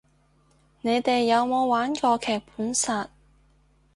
[0.81, 3.11] 你哋有冇玩過劇本殺